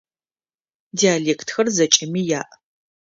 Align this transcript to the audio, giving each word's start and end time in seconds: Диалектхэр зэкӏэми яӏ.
Диалектхэр 0.97 1.67
зэкӏэми 1.75 2.21
яӏ. 2.39 2.49